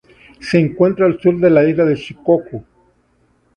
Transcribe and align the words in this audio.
Se 0.39 0.57
encuentra 0.57 1.05
al 1.05 1.19
sur 1.19 1.37
de 1.37 1.51
la 1.51 1.63
isla 1.63 1.85
de 1.85 1.95
Shikoku. 1.95 2.65